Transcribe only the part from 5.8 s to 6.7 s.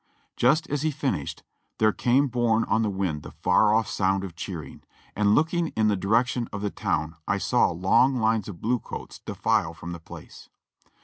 the direction of